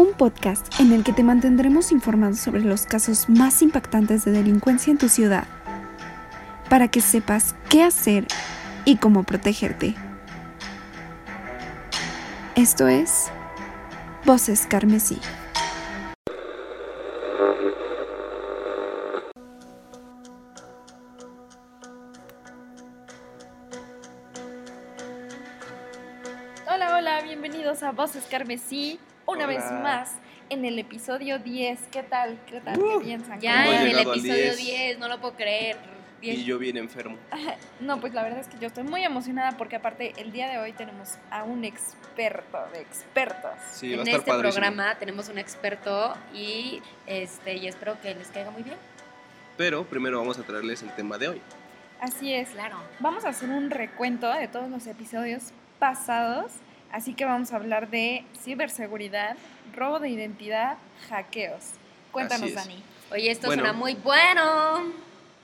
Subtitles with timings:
[0.00, 4.90] un podcast en el que te mantendremos informado sobre los casos más impactantes de delincuencia
[4.90, 5.46] en tu ciudad,
[6.70, 8.26] para que sepas qué hacer
[8.86, 9.94] y cómo protegerte.
[12.54, 13.30] Esto es
[14.24, 15.18] Voces Carmesí.
[26.66, 28.98] Hola, hola, bienvenidos a Voces Carmesí,
[29.30, 30.14] una vez más
[30.48, 31.88] en el episodio 10.
[31.90, 32.38] ¿Qué tal?
[32.46, 32.78] ¿Qué tal?
[32.78, 33.40] Uh, ¿Qué piensan?
[33.40, 34.56] Ya en el episodio 10.
[34.56, 34.98] 10.
[34.98, 35.76] no lo puedo creer.
[36.20, 36.44] Y 10.
[36.44, 37.16] yo bien enfermo.
[37.80, 40.58] No, pues la verdad es que yo estoy muy emocionada porque aparte el día de
[40.58, 43.52] hoy tenemos a un experto de expertos.
[43.72, 44.52] Sí, va a en estar este padrísimo.
[44.52, 48.76] programa tenemos un experto y este y espero que les caiga muy bien.
[49.56, 51.40] Pero primero vamos a traerles el tema de hoy.
[52.00, 52.50] Así es.
[52.50, 52.76] Claro.
[52.98, 56.52] Vamos a hacer un recuento de todos los episodios pasados,
[56.92, 59.36] así que vamos a hablar de ciberseguridad,
[59.74, 61.72] robo de identidad, hackeos.
[62.12, 62.52] Cuéntanos.
[62.54, 62.82] Dani.
[63.12, 63.62] Oye, esto Bueno.
[63.62, 64.92] suena muy bueno.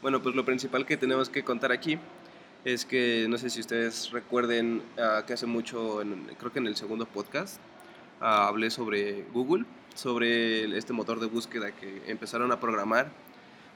[0.02, 1.98] Bueno, pues lo principal que tenemos que contar aquí
[2.64, 6.66] es que no sé si ustedes recuerden ah, que hace mucho, en- creo que en
[6.66, 7.58] el segundo podcast,
[8.20, 13.08] ah, hablé sobre Google, sobre este motor de búsqueda que empezaron a programar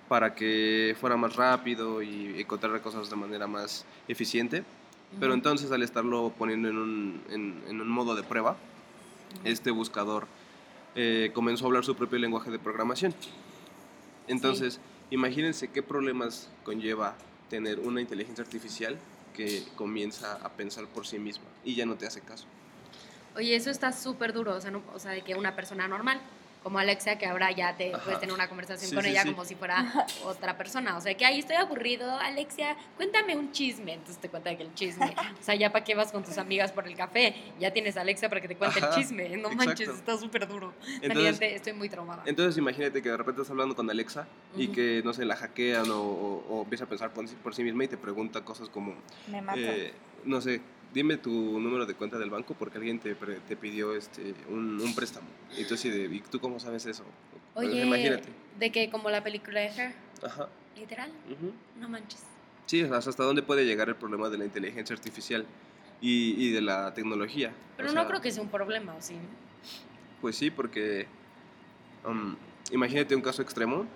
[0.09, 4.65] para que fuera más rápido y encontrar cosas de manera más eficiente.
[5.19, 8.57] Pero entonces al estarlo poniendo en un, en- en un modo de prueba,
[9.45, 10.27] este buscador
[10.95, 13.15] eh, comenzó a hablar su propio lenguaje de programación.
[14.29, 17.17] Entonces, imagínense qué problemas conlleva
[17.49, 18.99] tener una inteligencia artificial
[19.35, 22.47] que comienza a pensar por sí misma y ya no te hace caso.
[23.37, 26.21] Oye, eso está súper duro, o sea, no- o sea, de que una persona normal,
[26.63, 28.05] como Alexia, que ahora ya te Ajá.
[28.05, 29.31] puedes tener una conversación Sí, con sí, ella sí.
[29.31, 30.97] como si fuera otra persona.
[30.97, 33.95] O sea, que ahí estoy aburrido, Alexia, cuéntame un chisme.
[33.95, 35.15] Entonces te cuenta que el chisme.
[35.41, 38.03] O sea, ya para qué vas con tus amigas por el café, ya tienes a
[38.03, 39.37] Alexia para que te cuente Ajá, el chisme.
[39.39, 40.75] No manches, está súper duro.
[41.01, 42.23] Entonces, estoy muy traumada.
[42.27, 45.91] entonces imagínate que de repente estás hablando con Alexa y que, no sé, la hackean
[45.91, 48.69] o, o- o empieza a pensar por, sí- por sí misma y te pregunta cosas
[48.69, 48.95] como,
[49.29, 49.59] Me mata.
[49.59, 49.93] eh,
[50.25, 50.61] no sé,
[50.93, 51.31] dime tu
[51.61, 55.29] número de cuenta del banco porque alguien te, te pidió este, un, un préstamo.
[55.57, 57.05] Y tú, así de, ¿y tú cómo sabes eso?
[57.55, 58.29] Pues, Oye, imagínate.
[58.59, 60.49] de que como la película de Her, Ajá.
[60.77, 61.11] literal,
[61.81, 62.23] no manches.
[62.67, 65.45] Sí, hasta dónde puede llegar el problema de la inteligencia artificial
[66.01, 67.53] y, y de la tecnología.
[67.77, 69.17] Pero O no sea, creo que sea un problema, ¿o sí?
[70.21, 71.07] Pues sí, porque
[72.05, 72.37] um,
[72.71, 73.87] imagínate un caso extremo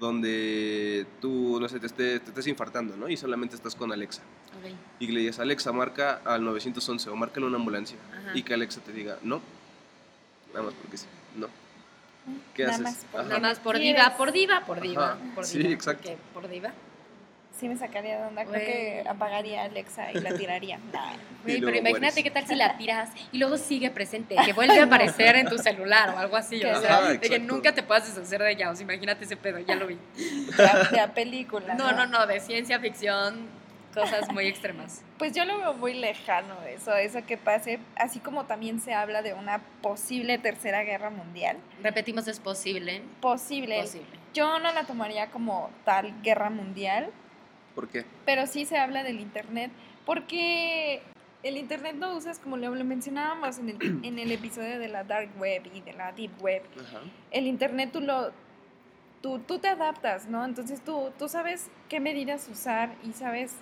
[0.00, 3.08] donde tú, no sé, te, esté- te estés infartando, ¿no?
[3.08, 4.22] Y solamente estás con Alexa.
[4.58, 4.72] Ok.
[5.00, 7.96] Y le dices, Alexa, marca al 911 o marca una ambulancia.
[8.12, 8.30] Ajá.
[8.34, 9.40] Y que Alexa te diga, no.
[10.52, 11.06] Nada más porque sí,
[11.36, 11.48] no.
[12.54, 13.04] ¿Qué Nada haces?
[13.12, 13.26] más.
[13.26, 15.12] Nada más por diva, por diva, por diva.
[15.12, 15.18] Ajá.
[15.34, 16.02] Por Sí, diva, exacto.
[16.04, 16.72] porque Por diva.
[17.58, 18.64] Sí me sacaría de onda, creo Güey.
[18.66, 20.76] que apagaría a Alexa y la tiraría.
[21.46, 22.24] Luego pero imagínate mueres.
[22.24, 25.56] qué tal si la tiras y luego sigue presente, que vuelve a aparecer en tu
[25.58, 27.52] celular o algo así, o Ajá, sea, de que exacto.
[27.54, 29.96] nunca te puedas deshacer de ella, o sea, imagínate ese pedo, ya lo vi.
[30.16, 31.74] De de película.
[31.74, 33.46] No, no, no, de ciencia ficción,
[33.94, 35.02] cosas muy extremas.
[35.18, 39.22] Pues yo lo veo muy lejano eso, eso que pase, así como también se habla
[39.22, 41.56] de una posible tercera guerra mundial.
[41.82, 43.02] Repetimos, es posible.
[43.20, 43.80] Posible.
[43.80, 44.18] Posible.
[44.34, 47.10] Yo no la tomaría como tal guerra mundial,
[47.74, 48.04] ¿Por qué?
[48.24, 49.70] pero sí se habla del Internet,
[50.04, 51.02] porque
[51.44, 55.30] el Internet lo usas como lo, mencionábamos en el, en el episodio de la Dark
[55.38, 56.62] Web y de la Deep Web.
[56.80, 57.00] Ajá.
[57.30, 58.32] El Internet tú lo...
[59.20, 60.44] Tú, tú te adaptas, ¿no?
[60.44, 63.56] Entonces tú, tú sabes qué medidas usar y sabes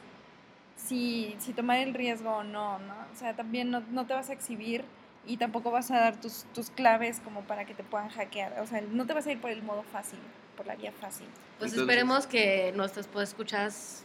[0.76, 2.94] si, si tomar el riesgo o no, ¿no?
[3.12, 4.84] O sea, también no, no te vas a exhibir
[5.26, 8.60] y tampoco vas a dar tus, tus claves como para que te puedan hackear.
[8.60, 10.18] O sea, no te vas a ir por el modo fácil,
[10.56, 11.26] por la vía fácil.
[11.58, 14.04] Pues Entonces- esperemos que nuestros escuchas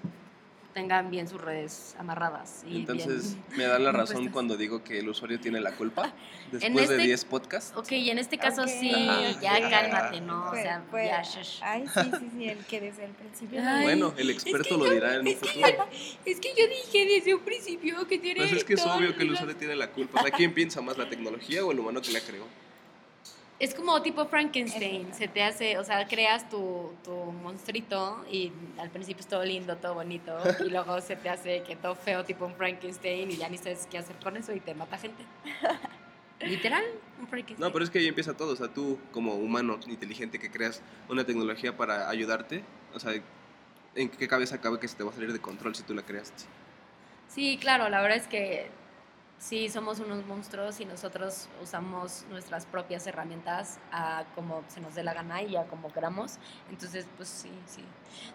[0.77, 2.63] tengan bien sus redes amarradas.
[2.67, 3.57] Y Entonces, bien.
[3.57, 6.13] me dan la razón cuando digo que el usuario tiene la culpa
[6.51, 7.73] después de este- 10 podcasts.
[7.75, 8.91] Ok, y en este caso sí,
[9.41, 10.51] ya cálmate, ¿no?
[10.51, 11.59] O sea, ya, shush.
[11.63, 13.59] Ay, sí, sí, sí, el que desde el principio...
[13.65, 15.67] Ay, Bueno, el experto lo dirá en un es que futuro.
[15.67, 15.85] yo-
[16.25, 18.41] Es que yo dije desde un principio que tiene.
[18.41, 20.19] Pues es que es obvio que el usuario tiene la culpa.
[20.19, 22.45] O sea, ¿quién piensa más, la tecnología o el humano que la creó?
[23.59, 28.91] Es como tipo Frankenstein, se te hace, o sea, creas tu, tu monstruito y al
[28.91, 32.45] principio es todo lindo, todo bonito, y luego se te hace que todo feo tipo
[32.45, 35.23] un Frankenstein y ya ni sabes qué hacer con eso y te mata gente.
[36.39, 36.83] Literal,
[37.19, 37.59] un Frankenstein.
[37.59, 38.53] No, pero es que ahí empieza todo.
[38.53, 43.13] O sea, tú como humano inteligente que creas una tecnología para ayudarte, o sea,
[43.95, 46.03] ¿en qué cabeza cabe que se te va a salir de control si tú la
[46.03, 46.43] creaste?
[47.27, 48.69] Sí, claro, la verdad es que
[49.39, 55.03] Sí, somos unos monstruos y nosotros usamos nuestras propias herramientas a como se nos dé
[55.03, 56.37] la gana y a como queramos.
[56.71, 57.83] Entonces, pues sí, sí.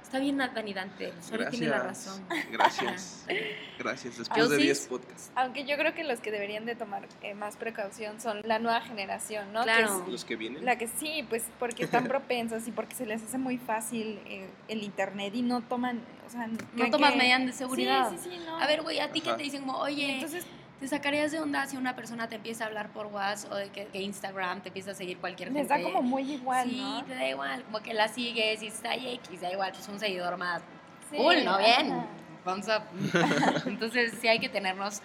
[0.01, 1.13] Está bien, Dani Dante.
[1.21, 2.25] Solo tiene la razón.
[2.53, 3.27] Gracias.
[3.79, 4.15] Gracias.
[4.15, 5.33] Yo Después de sí- 10 podcasts.
[5.35, 8.81] Aunque yo creo que los que deberían de tomar eh, más precaución son la nueva
[8.81, 9.61] generación, ¿no?
[9.65, 10.05] Que Claro.
[10.09, 10.65] Los que vienen.
[10.65, 14.49] la que sí, pues porque están propensos y porque se les hace muy fácil eh,
[14.69, 16.59] el internet y no toman, o sea, No
[16.91, 18.11] que- medidas de seguridad.
[18.13, 18.57] Sí, sí, sí, no.
[18.61, 20.47] A ver, güey, a ti que te dicen como, oye, entonces
[20.83, 23.69] ¿te sacarías de onda si una persona te empieza a hablar por WhatsApp o de
[23.71, 25.85] que, que Instagram te empieza a seguir cualquier les gente?
[25.85, 27.05] da como muy igual, Sí, ¿no?
[27.05, 30.01] te da igual, como que la sigues y está ahí X, da igual, pues un
[30.01, 30.61] seguidor más.
[31.09, 31.59] Sí, cool, ¿no?
[31.59, 31.93] Bien.
[31.93, 32.07] ajá.
[32.45, 32.83] Thumbs up.
[33.67, 35.03] Entonces sí hay que tenernos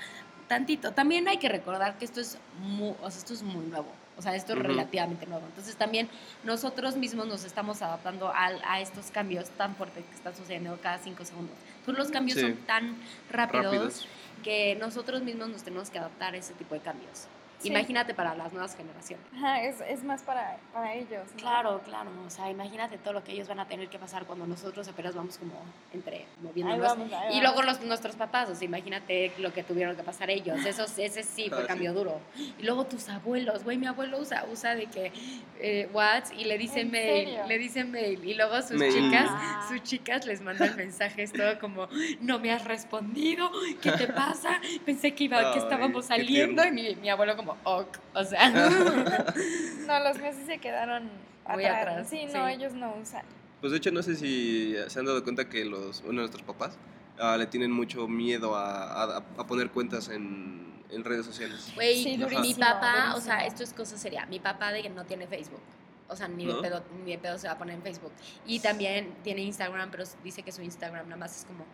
[0.47, 0.94] tantito.
[0.94, 3.85] También hay que recordar que esto es muy, o sea, esto es muy nuevo.
[4.17, 5.45] O sea, esto es relativamente nuevo.
[5.45, 6.09] Entonces también
[6.43, 10.97] nosotros mismos nos estamos adaptando a, a estos cambios tan fuertes que están sucediendo cada
[10.97, 11.55] cinco segundos.
[11.85, 12.41] Pues los cambios Sí.
[12.45, 12.97] son tan
[13.29, 14.07] rápidos, Rápidos.
[14.43, 17.27] que nosotros mismos nos tenemos que adaptar a ese tipo de cambios.
[17.59, 17.69] Sí.
[17.69, 19.25] Imagínate para las nuevas generaciones.
[19.36, 21.24] Ajá, es, es más para, para ellos.
[21.31, 21.38] ¿no?
[21.38, 22.09] Claro, claro.
[22.25, 25.15] O sea, imagínate todo lo que ellos van a tener que pasar cuando nosotros apenas
[25.15, 25.54] vamos como
[25.94, 26.81] entre Ahí moviéndonos.
[26.81, 30.30] vamos, ahí Y luego los, nuestros papás, o sea, imagínate lo que tuvieron que pasar
[30.30, 30.63] ellos.
[30.65, 31.68] Eso, ese sí fue Ah, sí.
[31.68, 32.19] cambio duro.
[32.59, 35.12] Y luego tus abuelos, güey, mi abuelo usa, usa de que
[35.60, 37.48] eh, WhatsApp y le dice ¿En mail, serio?
[37.48, 38.24] le dice mail.
[38.24, 38.94] Y luego sus Mail.
[38.94, 39.65] chicas, Ah.
[39.68, 41.88] sus chicas les mandan mensajes todo como,
[42.21, 43.50] no me has respondido,
[43.81, 44.60] ¿qué te pasa?
[44.86, 46.63] Pensé que iba, que Ay, estábamos qué saliendo.
[46.65, 47.97] Y mi, mi abuelo como, ok.
[48.15, 48.49] O sea,
[49.88, 51.09] No, los míos sí se quedaron
[51.49, 51.81] Muy atrás.
[51.81, 52.53] atrás, Sí, no, sí.
[52.53, 53.23] ellos no usan.
[53.61, 56.77] Pues de hecho no sé si se han dado cuenta que los, bueno, nuestros papás
[57.19, 61.71] ah, le tienen mucho miedo a, a- a poner cuentas en, en redes sociales.
[61.75, 63.47] Güey, Sí, mi durísimo, papá, o sea, durísimo.
[63.47, 64.25] esto es cosa seria.
[64.27, 65.61] Mi papá de que no tiene Facebook.
[66.09, 66.55] O sea, ni, ¿No?
[66.57, 68.11] de pedo, ni de pedo se va a poner en Facebook.
[68.45, 71.65] Y también tiene Instagram, pero dice que su Instagram nada más es como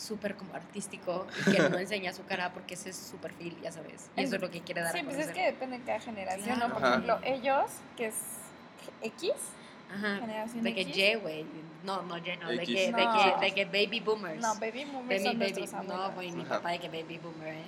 [0.00, 3.70] súper como artístico y que no enseña su cara porque ese es su perfil, ya
[3.70, 4.08] sabes.
[4.16, 6.00] Y eso es lo que quiere dar Sí, a pues es que depende de cada
[6.00, 6.72] generación, ¿no?
[6.72, 8.14] Por ejemplo, ellos, que es
[9.02, 9.32] X,
[9.94, 10.16] Ajá.
[10.20, 10.96] generación De que X.
[10.96, 11.44] Y, güey.
[11.84, 12.48] No, no, Y, no.
[12.48, 14.40] De que, de, que, de que baby boomers.
[14.40, 15.52] No, baby boomers Baby, son baby.
[15.52, 17.64] nuestros No, güey, mi papá de que baby boomer, ¿eh?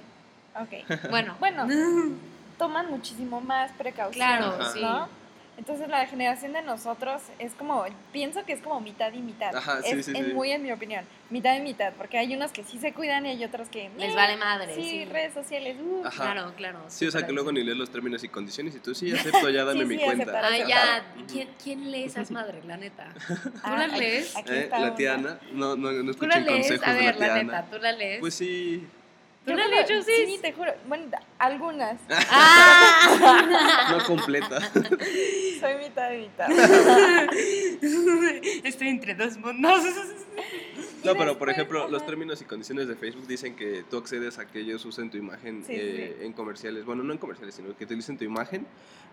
[0.60, 1.10] Ok.
[1.10, 1.36] Bueno.
[1.38, 1.66] Bueno,
[2.58, 4.80] toman muchísimo más precaución, Claro, sí.
[5.58, 9.54] Entonces la generación de nosotros es como, pienso que es como mitad y mitad.
[9.54, 10.22] Ajá, sí, es sí, sí.
[10.32, 13.30] muy en mi opinión, mitad y mitad, porque hay unos que sí se cuidan y
[13.30, 13.90] hay otros que...
[13.98, 15.04] Les "Eh, vale madre, Sí, sí.
[15.04, 15.76] redes sociales.
[15.80, 16.06] uh".
[16.06, 16.32] Ajá.
[16.32, 16.78] Claro, claro.
[16.88, 19.50] Sí, o sea que luego ni lees los términos y condiciones y tú sí acepto,
[19.50, 20.22] ya dame Sí, mi sí, cuenta.
[20.40, 20.44] aceptar.
[20.44, 21.04] Ah, ya.
[21.30, 23.12] ¿Quién, ¿Quién lee esas madres, la neta?
[23.28, 24.36] ¿Tú Ah, la aquí- lees?
[24.36, 26.56] aquí Eh, la tía Ana, no, no, no ¿Tú la escuchen lees?
[26.66, 27.42] consejos A de ver, la tía la Ana.
[27.44, 28.20] neta, ¿tú la lees?
[28.20, 28.86] Pues sí,
[29.44, 30.72] ¿Tú Yo la creo- lees, Sí, te juro.
[30.86, 31.98] Bueno, algunas.
[32.30, 33.88] ¡Ah!
[33.98, 34.60] no completa.
[34.72, 36.48] Soy mitad y mitad.
[38.64, 39.82] Estoy entre dos mundos.
[41.04, 44.46] No, pero por ejemplo, los términos y condiciones de Facebook dicen que tú accedes a
[44.46, 46.84] que ellos usen tu imagen Sí, eh, en comerciales.
[46.84, 48.64] Bueno, no en comerciales, sino que utilicen tu imagen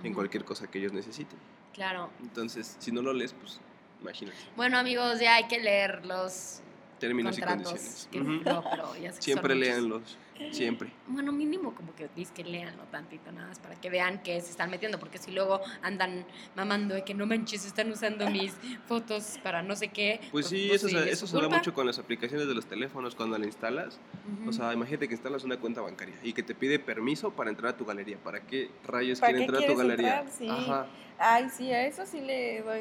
[0.03, 1.39] en cualquier cosa que ellos necesiten.
[1.73, 2.11] Claro.
[2.21, 3.59] Entonces, si no lo lees, pues
[4.01, 4.37] imagínate.
[4.55, 6.61] Bueno, amigos, ya hay que leer los
[6.99, 8.07] Términos y condiciones.
[8.11, 8.31] que- Ujú.
[8.43, 9.67] no, pero ya sé que Siempre muchos.
[9.69, 10.17] léanlos.
[10.51, 10.89] Siempre.
[11.07, 14.51] Bueno, mínimo como que dices que leanlo tantito nada más para que vean que se
[14.51, 16.25] están metiendo, porque si luego andan
[16.55, 18.53] mamando de que no manches, están usando mis
[18.87, 20.21] fotos para no sé qué.
[20.31, 23.15] Pues sí, pues eso, sí, se, eso da mucho con las aplicaciones de los teléfonos
[23.15, 23.99] cuando la instalas.
[24.47, 27.73] O sea, imagínate que instalas una cuenta bancaria y que te pide permiso para entrar
[27.73, 28.17] a tu galería.
[28.17, 30.19] ¿Para qué rayos ¿Para quiere qué entrar a tu galería?
[30.21, 30.33] entrar?
[30.37, 30.47] Sí.
[30.49, 30.87] Ajá.
[31.17, 32.79] Ay, sí, a eso sí le doy.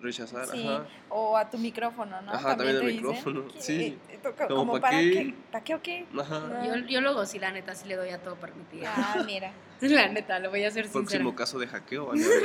[0.00, 0.66] Rechazar, Sí.
[0.66, 0.86] ajá.
[1.08, 2.32] O a tu micrófono, ¿no?
[2.32, 3.98] Ajá, también al dicen micrófono, sí.
[4.22, 5.10] Como, como, ¿pa' para qué?
[5.10, 5.34] qué.
[5.50, 6.06] ¿Para qué o qué?
[6.18, 6.64] Ajá.
[6.64, 8.86] Yo, yo luego sí, la neta, sí le doy a todo permitido.
[8.86, 9.50] Ah, mira.
[9.80, 11.02] La neta, lo voy a hacer sincera.
[11.04, 12.06] Próximo caso de hackeo.
[12.06, 12.42] van a ver.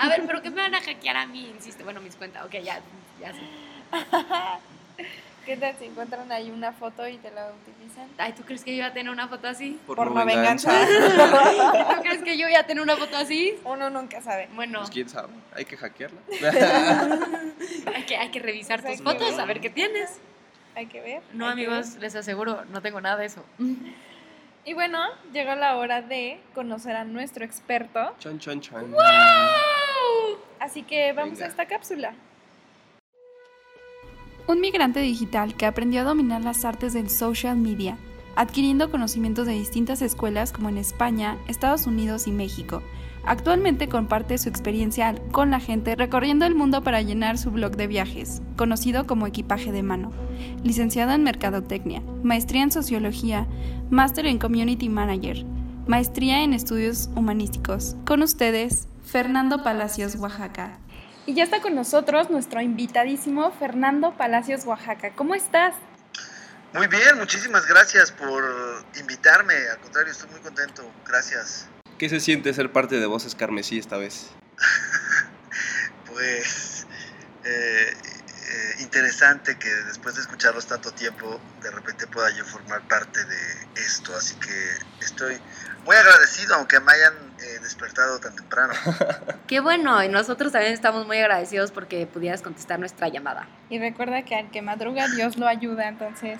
[0.00, 1.48] A ver, pero ¿qué me van a hackear a mí?
[1.48, 1.82] Insiste.
[1.84, 2.44] Bueno, mis cuentas.
[2.44, 2.80] Ok, ya,
[3.20, 3.40] ya sé.
[5.50, 8.08] ¿Qué tal si encuentran ahí una foto y te la utilizan?
[8.18, 9.80] Ay, ¿tú crees que yo iba a tener una foto así?
[9.84, 10.70] Por, Por no no venganza.
[11.96, 13.58] ¿Tú crees que yo iba a tener una foto así?
[13.64, 14.48] Uno nunca sabe.
[14.54, 16.20] Bueno, Pues quién sabe, hay que hackearla.
[17.96, 19.10] hay que, hay que revisar tus Exacto.
[19.24, 20.20] fotos, a ver qué tienes.
[20.76, 21.20] Hay que ver.
[21.32, 23.44] No, que amigos, les aseguro, no tengo nada de eso.
[23.58, 23.76] ver.
[24.64, 28.14] Y bueno, llegó la hora de conocer a nuestro experto.
[28.20, 28.94] chan, chan, chan.
[30.60, 31.46] Así que vamos Venga.
[31.46, 32.14] a esta cápsula.
[34.50, 37.98] Un migrante digital que aprendió a dominar las artes del social media,
[38.34, 42.82] adquiriendo conocimientos de distintas escuelas como en España, Estados Unidos y México.
[43.24, 47.86] Actualmente comparte su experiencia con la gente recorriendo el mundo para llenar su blog de
[47.86, 50.10] viajes, conocido como equipaje de mano.
[50.64, 53.46] Licenciado en Mercadotecnia, maestría en Sociología,
[53.88, 55.46] máster en Community Manager,
[55.86, 57.94] maestría en Estudios Humanísticos.
[58.04, 60.80] Con ustedes, Fernando Palacios, Oaxaca.
[61.26, 65.12] Y ya está con nosotros nuestro invitadísimo Fernando Palacios, Oaxaca.
[65.14, 65.74] ¿Cómo estás?
[66.72, 68.42] Muy bien, muchísimas gracias por
[68.98, 69.54] invitarme.
[69.70, 70.82] Al contrario, estoy muy contento.
[71.06, 71.68] Gracias.
[71.98, 74.30] ¿Qué se siente ser parte de Voces Carmesí esta vez?
[76.06, 76.86] pues
[77.44, 83.22] eh, eh, interesante que después de escucharlos tanto tiempo, de repente pueda yo formar parte
[83.24, 84.16] de esto.
[84.16, 85.38] Así que estoy
[85.84, 87.29] muy agradecido, aunque me hayan
[87.70, 88.72] despertado tan temprano.
[89.46, 93.46] Qué bueno, y nosotros también estamos muy agradecidos porque pudieras contestar nuestra llamada.
[93.68, 96.38] Y recuerda que al que madruga Dios lo ayuda, entonces...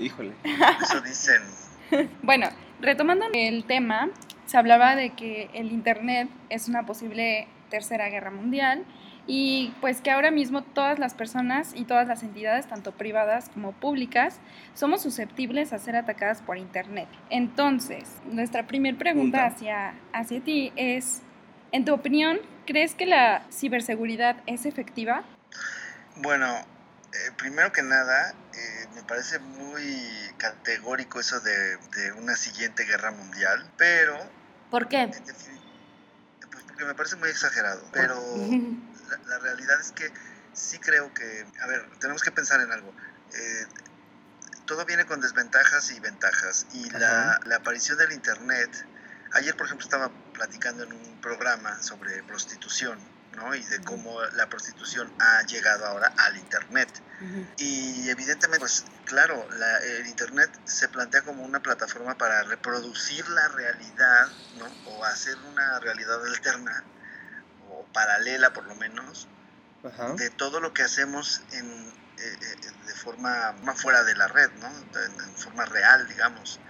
[0.00, 0.34] Híjole.
[0.82, 1.42] Eso dicen.
[2.22, 2.48] bueno,
[2.80, 4.10] retomando el tema,
[4.46, 8.84] se hablaba de que el Internet es una posible tercera guerra mundial
[9.26, 13.72] y pues que ahora mismo todas las personas y todas las entidades, tanto privadas como
[13.72, 14.38] públicas,
[14.74, 17.08] somos susceptibles a ser atacadas por Internet.
[17.30, 21.22] Entonces, nuestra primera pregunta hacia, hacia ti es,
[21.72, 25.24] en tu opinión, ¿crees que la ciberseguridad es efectiva?
[26.16, 30.02] Bueno, eh, primero que nada, eh, me parece muy
[30.36, 34.18] categórico eso de, de, una siguiente guerra mundial, pero...
[34.70, 35.08] ¿Por qué?
[35.08, 38.20] Pues porque me parece muy exagerado, pero
[39.16, 40.12] la, la, realidad es que
[40.52, 42.94] sí creo que, a ver, tenemos que pensar en algo.
[43.34, 43.66] Eh,
[44.66, 48.70] todo viene con desventajas y ventajas, y la, la aparición del Internet,
[49.32, 52.98] ayer por ejemplo estaba platicando en un programa sobre prostitución,
[53.36, 53.54] ¿no?
[53.54, 56.88] Y de cómo la prostitución ha llegado ahora al Internet.
[57.20, 57.46] Uh -huh.
[57.58, 63.48] Y evidentemente, pues claro, la, el Internet se plantea como una plataforma para reproducir la
[63.48, 64.28] realidad,
[64.58, 64.66] ¿no?
[64.92, 66.84] O hacer una realidad alterna,
[67.94, 69.30] paralela por lo menos,
[70.16, 72.38] de todo lo que hacemos en, eh,
[72.86, 74.68] de forma más fuera de la red, ¿no?
[74.68, 76.60] En, en forma real, digamos.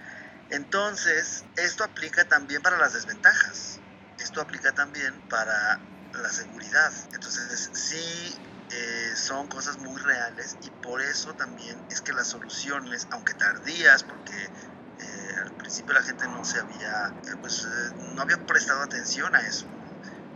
[0.49, 3.83] Entonces, esto aplica también para las desventajas.
[4.17, 5.81] Esto aplica también para
[6.13, 6.93] la seguridad.
[7.13, 13.07] Entonces, sí eh, son cosas muy reales y por eso también es que las soluciones,
[13.11, 14.53] aunque tardías, porque
[14.97, 17.67] eh, al principio la gente no se había, eh, pues
[18.15, 19.67] no había prestado atención a eso,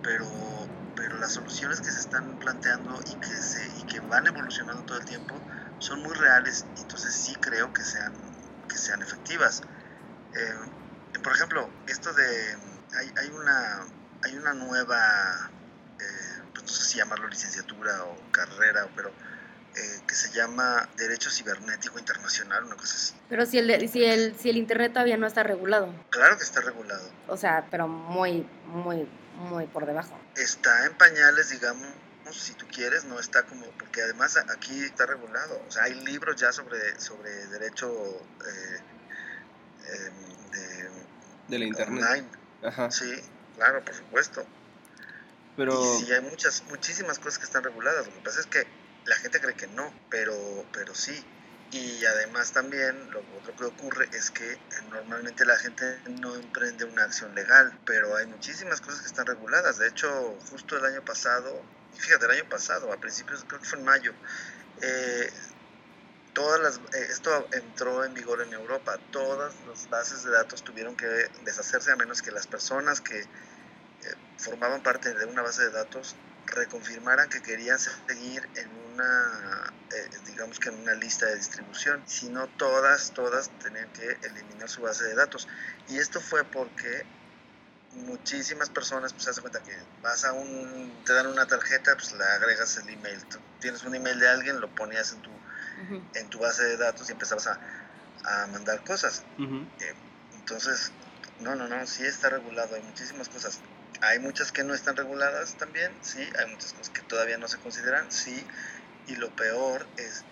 [0.02, 0.69] pero
[1.20, 5.06] las soluciones que se están planteando y que, se, y que van evolucionando todo el
[5.06, 5.36] tiempo
[5.80, 8.14] son muy reales, entonces sí creo que sean,
[8.68, 9.62] que sean efectivas.
[11.24, 12.58] por ejemplo, esto de,
[12.98, 13.86] hay, hay, una,
[14.24, 15.52] hay una nueva
[16.00, 19.14] eh, pues no sé si llamarlo licenciatura o carrera, pero
[19.76, 23.14] eh, que se llama Derecho Cibernético Internacional, una cosa así.
[23.30, 25.94] Pero si el, si, el, si el Internet todavía no está regulado.
[26.10, 27.08] Claro que está regulado.
[27.28, 30.20] O sea, pero muy, muy, muy por debajo.
[30.36, 31.88] Está en pañales, digamos,
[32.32, 35.62] si tú quieres, no está como, porque además aquí está regulado.
[35.68, 37.92] O sea, hay libros ya sobre, sobre derecho
[38.46, 38.80] eh,
[40.52, 40.90] de,
[41.48, 42.04] de la Internet.
[42.04, 42.28] Online.
[42.64, 42.92] Ajá.
[42.92, 43.12] Sí,
[43.56, 44.46] claro, por supuesto.
[45.56, 45.74] Pero...
[45.74, 48.08] Y sí, hay muchas, muchísimas cosas que están reguladas.
[48.08, 48.66] Lo que pasa es que
[49.10, 50.36] la gente cree que no, pero,
[50.72, 51.26] pero sí.
[51.72, 54.58] Y además también lo otro que ocurre es que
[54.90, 59.78] normalmente la gente no emprende una acción legal, pero hay muchísimas cosas que están reguladas.
[59.78, 61.62] De hecho, justo el año pasado,
[61.96, 64.14] fíjate, el año pasado, a principios, creo que fue en mayo,
[64.82, 65.32] eh,
[66.34, 69.00] todas las, eh, esto entró en vigor en Europa.
[69.12, 71.08] Todas las bases de datos tuvieron que
[71.44, 73.28] deshacerse a menos que las personas que eh,
[74.38, 76.16] formaban parte de una base de datos
[76.50, 82.30] reconfirmaran que querían seguir en una, eh, digamos que en una lista de distribución, si
[82.30, 85.48] no todas, todas tenían que eliminar su base de datos.
[85.88, 87.06] Y esto fue porque
[87.94, 92.14] muchísimas personas, pues se hace cuenta que vas a un, te dan una tarjeta, pues
[92.14, 95.34] le agregas el email, Tú tienes un email de alguien, lo ponías en tu, uh
[95.34, 96.04] -huh.
[96.16, 97.60] en tu base de datos y empezabas a,
[98.26, 99.24] a mandar cosas.
[99.38, 99.68] Uh -huh.
[99.82, 99.96] eh,
[100.36, 100.92] entonces,
[101.40, 103.60] no, no, no, sí está regulado, hay muchísimas cosas.
[104.02, 107.58] Hay muchas que no están reguladas también, sí, hay muchas cosas que todavía no se
[107.58, 108.46] consideran, sí,
[109.08, 110.24] y lo peor es,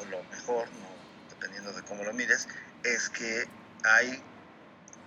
[0.00, 0.88] o lo mejor, no,
[1.30, 2.48] dependiendo de cómo lo mires,
[2.82, 3.46] es que
[3.84, 4.22] hay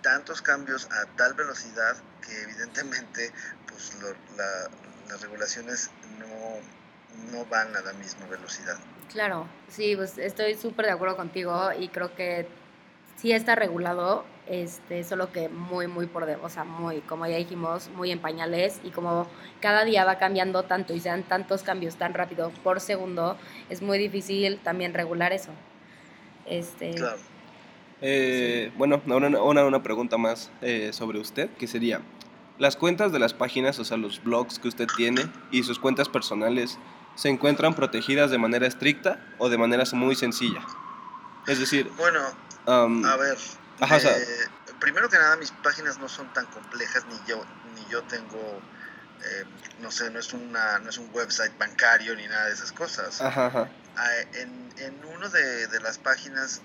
[0.01, 3.31] tantos cambios a tal velocidad que evidentemente
[3.67, 4.69] pues lo, la,
[5.09, 8.77] las regulaciones no, no van a la misma velocidad.
[9.11, 12.47] Claro, sí, pues estoy súper de acuerdo contigo y creo que
[13.17, 17.35] sí está regulado, este, solo que muy, muy por debajo, o sea, muy, como ya
[17.35, 19.27] dijimos, muy en pañales y como
[19.59, 23.35] cada día va cambiando tanto y sean tantos cambios tan rápido por segundo,
[23.69, 25.51] es muy difícil también regular eso.
[26.45, 27.17] Este, claro.
[28.01, 28.73] Eh, sí.
[28.77, 32.01] Bueno, ahora una, una, pregunta más eh, sobre usted, que sería,
[32.59, 36.07] las cuentas de las páginas, o sea, los blogs que usted tiene y sus cuentas
[36.07, 36.77] personales,
[37.15, 40.61] ¿se encuentran protegidas de manera estricta o de manera muy sencilla?
[41.47, 41.89] Es decir...
[41.97, 42.21] Bueno,
[42.65, 43.37] um, a ver,
[43.79, 47.43] ajá, eh, o sea, primero que nada mis páginas no son tan complejas, ni yo,
[47.73, 48.61] ni yo tengo,
[49.23, 49.45] eh,
[49.79, 53.21] no sé, no es, una, no es un website bancario ni nada de esas cosas.
[53.21, 53.69] Ajá, ajá.
[53.95, 56.61] ah, en, en uno de, de las páginas,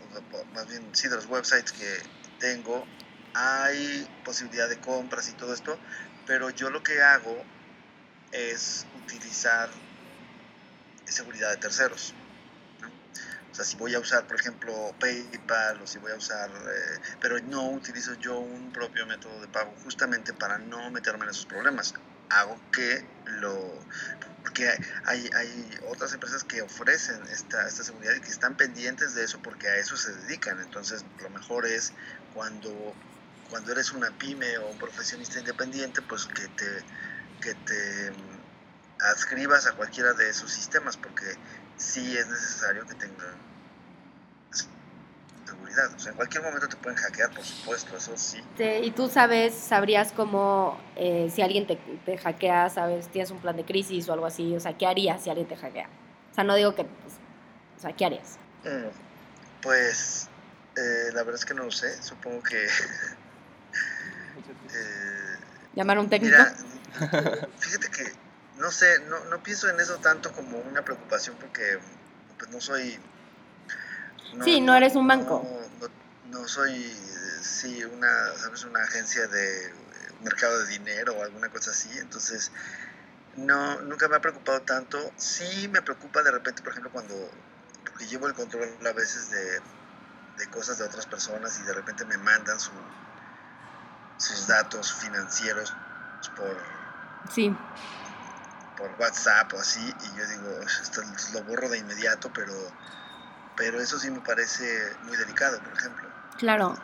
[0.52, 2.02] más bien, sí, de los websites que
[2.38, 2.86] tengo,
[3.34, 5.78] hay posibilidad de compras y todo esto,
[6.26, 7.44] pero yo lo que hago
[8.32, 9.70] es utilizar
[11.04, 12.14] seguridad de terceros.
[13.52, 17.00] O sea, si voy a usar, por ejemplo, PayPal o si voy a usar, eh,
[17.20, 21.44] pero no utilizo yo un propio método de pago justamente para no meterme en esos
[21.44, 21.92] problemas.
[22.30, 23.78] Hago que lo...
[24.40, 24.70] Porque
[25.04, 29.38] hay, hay otras empresas que ofrecen esta, esta seguridad y que están pendientes de eso
[29.42, 30.58] porque a eso se dedican.
[30.60, 31.92] Entonces, lo mejor es
[32.32, 32.94] cuando,
[33.50, 36.84] cuando eres una pyme o un profesionista independiente, pues que te,
[37.42, 38.12] que te
[39.02, 41.36] adscribas a cualquiera de esos sistemas, porque
[41.82, 43.34] sí es necesario que tenga
[45.44, 45.92] seguridad.
[45.94, 48.42] O sea, en cualquier momento te pueden hackear, por supuesto, eso sí.
[48.82, 53.56] Y tú sabes, sabrías cómo, eh, si alguien te, te hackea, sabes, tienes un plan
[53.56, 55.88] de crisis o algo así, o sea, ¿qué harías si alguien te hackea?
[56.30, 57.14] O sea, no digo que, pues,
[57.76, 58.38] o sea, ¿qué harías?
[58.64, 58.88] Mm,
[59.60, 60.28] Pues
[60.76, 62.64] eh, la verdad es que no lo sé, supongo que...
[64.74, 65.36] eh,
[65.74, 66.36] ¿Llamar a un técnico?
[66.36, 66.54] Mira,
[67.58, 68.21] fíjate que
[68.62, 71.80] no sé, no, no pienso en eso tanto como una preocupación porque
[72.38, 72.98] pues no soy...
[74.44, 75.42] Sí, no eres un banco.
[75.80, 76.02] No, no-
[76.40, 76.82] no soy,
[77.42, 78.64] sí, una, ¿sabes?
[78.64, 79.72] Una agencia de eh,
[80.22, 82.50] mercado de dinero o alguna cosa así, entonces
[83.36, 85.12] no, nunca me ha preocupado tanto.
[85.16, 87.14] Sí me preocupa de repente, por ejemplo, cuando,
[87.84, 89.60] porque llevo el control a veces de,
[90.38, 92.70] de cosas de otras personas y de repente me mandan su,
[94.18, 95.74] sus datos financieros
[96.36, 96.56] por,
[97.30, 97.54] Sí,
[98.82, 101.02] por WhatsApp o así, y yo digo, esto
[101.34, 102.52] lo borro de inmediato, pero,
[103.56, 106.08] pero eso sí me parece muy delicado, por ejemplo.
[106.36, 106.76] claro.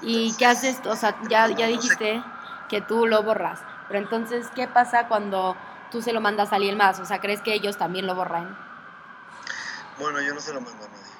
[0.00, 0.78] ¿Y qué haces?
[0.86, 1.66] O sea, ya, ya No sé.
[1.68, 2.24] dijiste
[2.70, 5.54] que tú lo borras, pero entonces, ¿qué pasa cuando
[5.90, 6.98] tú se lo mandas a alguien más?
[7.00, 8.48] O sea, ¿crees que ellos también lo borran?
[9.98, 11.12] Bueno, yo no se lo mando a nadie.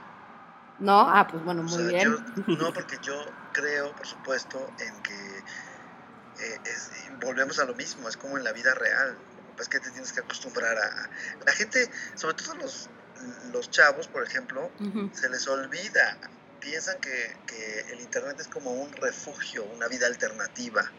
[0.79, 1.01] ¿No?
[1.11, 2.11] Ah, pues bueno, O muy sea, bien.
[2.11, 3.23] yo- no, porque yo
[3.53, 5.39] creo, por supuesto, en que
[6.39, 9.17] eh, es- volvemos a lo mismo, es como en la vida real.
[9.61, 10.87] Es que te tienes que acostumbrar a...
[10.87, 11.11] a-
[11.47, 12.89] La gente, sobre todo los,
[13.53, 14.71] los chavos, por ejemplo,
[15.13, 16.19] se les olvida,
[16.61, 20.91] piensan que, que el Internet es como un refugio, una vida alternativa.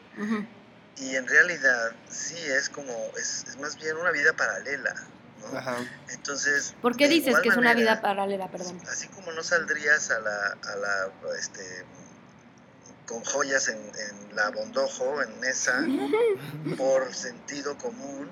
[0.98, 4.93] Y en realidad sí es como, es, es más bien una vida paralela.
[5.51, 5.57] ¿no?
[5.57, 5.77] Ajá.
[6.10, 6.75] Entonces...
[6.82, 8.80] ¿Por qué dices que es una vida paralela, perdón?
[8.89, 11.84] Así como no saldrías a la, a la este,
[13.08, 15.84] con joyas en, en la bondojo, en mesa,
[16.77, 18.30] por sentido común,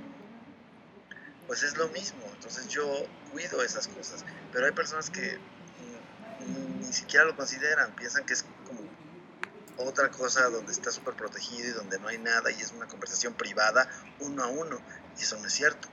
[1.48, 2.22] pues es lo mismo.
[2.34, 2.86] Entonces yo
[3.32, 4.26] cuido esas cosas.
[4.52, 5.38] Pero hay personas que
[6.80, 8.82] ni siquiera lo consideran, piensan que es como
[9.78, 13.34] otra cosa donde está súper protegido y donde no hay nada y es una conversación
[13.34, 13.88] privada
[14.20, 14.78] uno a uno.
[15.18, 15.88] Y eso no es cierto.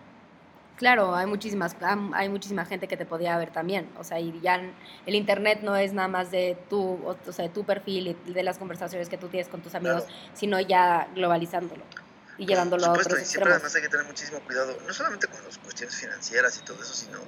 [0.77, 1.75] Claro, hay muchísimas,
[2.15, 3.91] hay muchísima gente que te podía ver también.
[3.99, 4.63] O sea, y ya
[5.07, 8.33] el internet no es nada más de tu, o, o sea, de tu perfil y
[8.33, 10.19] de las conversaciones que tú tienes con tus amigos, Claro.
[10.35, 11.83] sino ya globalizándolo
[12.39, 13.57] y llevándolo a Por supuesto, otros y siempre extremos.
[13.57, 16.95] además hay que tener muchísimo cuidado, no solamente con las cuestiones financieras y todo eso,
[16.95, 17.19] sino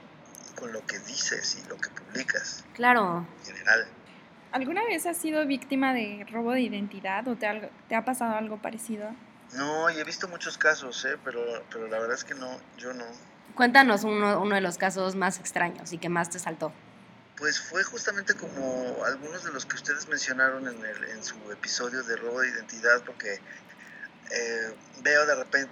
[0.56, 3.26] con lo que dices y lo que publicas Claro.
[3.40, 3.86] en general.
[4.52, 8.34] ¿Alguna vez has sido víctima de robo de identidad o te, algo- te ha pasado
[8.36, 9.10] algo parecido?
[9.52, 11.16] No, y he visto muchos casos, ¿eh?
[11.24, 13.04] pero, pero la verdad es que no, yo no.
[13.54, 16.72] Cuéntanos uno, uno de los casos más extraños y que más te saltó.
[17.36, 22.02] Pues fue justamente como algunos de los que ustedes mencionaron en, el, en su episodio
[22.02, 23.40] de robo de identidad, porque
[24.30, 25.70] eh, veo de repente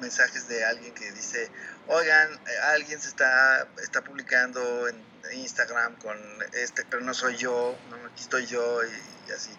[0.00, 1.50] mensajes de alguien que dice,
[1.88, 4.96] oigan, eh, alguien se está, está publicando en
[5.32, 6.18] Instagram con
[6.52, 9.50] este, pero no soy yo, no, aquí estoy yo y, y así.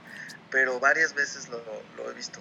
[0.50, 1.62] Pero varias veces lo,
[1.98, 2.40] lo he visto.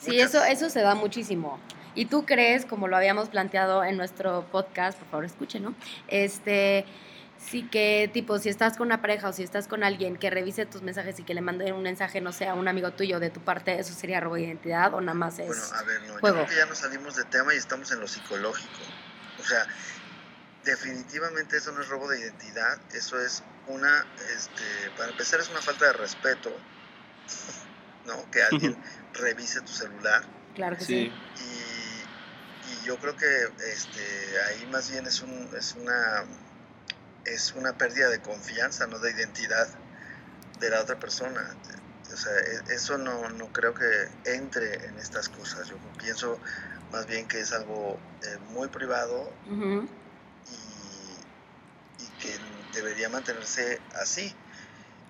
[0.00, 0.34] Sí, Muchas.
[0.34, 1.60] eso, eso se da muchísimo.
[1.94, 5.74] Y tú crees, como lo habíamos planteado en nuestro podcast, por favor escuchen, ¿no?
[6.08, 6.84] Este,
[7.44, 10.66] sí que tipo, si estás con una pareja o si estás con alguien que revise
[10.66, 13.30] tus mensajes y que le mande un mensaje, no sé, a un amigo tuyo de
[13.30, 15.48] tu parte, ¿eso sería robo de identidad o nada más es...?
[15.48, 18.00] Bueno, a ver, no, yo creo que ya nos salimos de tema y estamos en
[18.00, 18.82] lo psicológico.
[19.40, 19.66] O sea,
[20.64, 25.60] definitivamente eso no es robo de identidad, eso es una, este, para empezar es una
[25.60, 26.52] falta de respeto,
[28.06, 28.30] ¿no?
[28.30, 28.76] Que alguien
[29.14, 30.22] revise tu celular
[30.54, 31.12] claro que Sí.
[31.34, 31.42] sí.
[31.44, 33.26] y, y yo creo que
[33.72, 34.02] este,
[34.48, 36.24] ahí más bien es, un, es, una,
[37.24, 39.68] es una pérdida de confianza, no de identidad
[40.60, 41.56] de la otra persona.
[42.12, 45.68] O sea, e- eso no, no creo que entre en estas cosas.
[45.68, 46.40] Yo pienso
[46.90, 49.32] más bien que es algo eh, muy privado
[50.46, 52.38] y, y que
[52.72, 54.34] debería mantenerse así.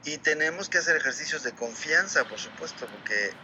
[0.05, 3.37] Y tenemos que hacer ejercicios de confianza, por supuesto, porque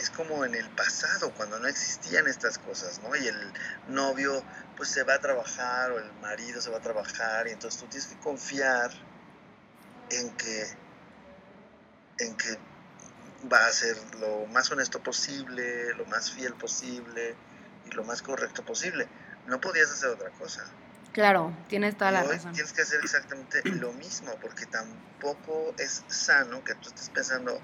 [0.00, 3.14] es como en el pasado, cuando no existían estas cosas, ¿no?
[3.16, 3.52] Y el
[3.88, 4.42] novio
[4.76, 7.86] pues se va a trabajar o el marido se va a trabajar y entonces tú
[7.86, 8.90] tienes que confiar
[10.10, 10.66] en que,
[12.18, 12.58] en que
[13.52, 17.36] va a ser lo más honesto posible, lo más fiel posible
[17.86, 19.08] y lo más correcto posible.
[19.46, 20.64] No podías hacer otra cosa.
[21.12, 22.52] Claro, tienes toda la Hoy razón.
[22.52, 27.60] tienes que hacer exactamente lo mismo, porque tampoco es sano que tú estés pensando,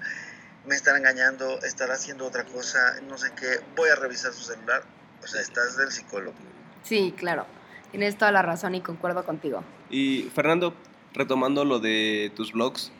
[0.67, 4.83] me están engañando, estará haciendo otra cosa, no sé qué, voy a revisar su celular.
[5.23, 6.35] O sea, estás del psicólogo.
[6.83, 7.45] Sí, claro.
[7.91, 9.63] Tienes toda la razón y concuerdo contigo.
[9.89, 10.75] Y Fernando,
[11.13, 12.91] retomando lo de tus blogs,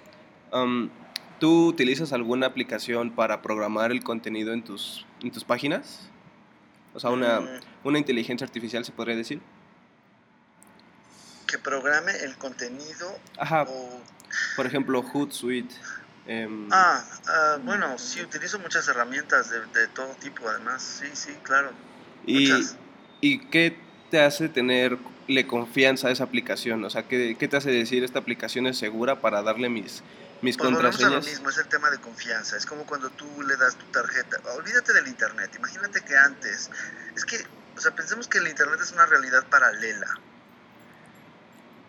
[1.39, 6.10] ¿tú utilizas alguna aplicación para programar el contenido en tus, en tus páginas?
[6.93, 9.41] O sea, una, Mm, una inteligencia artificial, se podría decir.
[11.47, 14.01] que programe el contenido Ajá, o...
[14.56, 15.75] por ejemplo, Hootsuite.
[16.27, 20.81] Em, Ah, ah, bueno, sí, utilizo muchas herramientas de, de todo tipo, además.
[20.81, 21.71] Sí, sí, claro.
[22.25, 22.75] y, muchas.
[23.21, 23.77] ¿Y qué
[24.11, 26.83] te hace tenerle confianza a esa aplicación?
[26.83, 30.03] O sea, ¿qué, qué te hace decir esta aplicación es segura para darle mis,
[30.41, 31.25] mis Pues a lo contraseñas?
[31.25, 32.57] mismo, es el tema de confianza.
[32.57, 34.38] Es como cuando tú le das tu tarjeta.
[34.55, 35.51] Olvídate del Internet.
[35.57, 36.69] Imagínate que antes.
[37.15, 37.38] Es que,
[37.75, 40.07] o sea, pensemos que el Internet es una realidad paralela.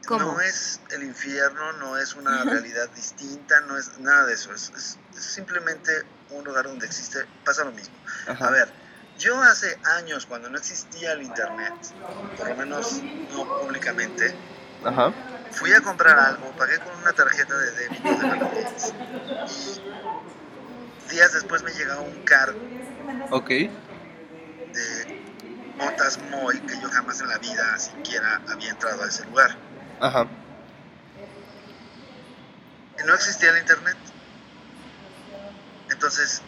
[0.07, 0.33] ¿Cómo?
[0.33, 4.53] No es el infierno, no es una realidad distinta, no es nada de eso.
[4.55, 5.93] Es, es- es simplemente
[6.31, 7.27] un lugar donde existe.
[7.45, 7.95] Pasa lo mismo.
[8.29, 8.49] Ajá.
[8.49, 8.73] A ver,
[9.19, 11.73] yo hace años, cuando no existía el Internet,
[12.37, 14.35] por lo menos no públicamente,
[14.85, 15.13] Ajá.
[15.53, 18.93] Fui a comprar algo, pagué con una tarjeta de débito de Banamex
[19.49, 19.81] y
[21.15, 22.59] días después me llegó un cargo
[23.31, 23.49] Ok.
[23.49, 23.71] de
[25.79, 29.57] Motas Moy que yo jamás en la vida siquiera había entrado a ese lugar.
[30.01, 30.27] Ajá.
[33.03, 33.97] Y no existía el internet.
[35.91, 36.43] Entonces,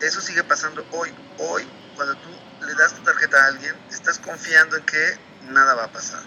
[0.00, 1.10] eso sigue pasando hoy.
[1.38, 2.28] Hoy, cuando tú
[2.66, 5.18] le das tu tarjeta a alguien, estás confiando en que
[5.50, 6.20] nada va a pasar.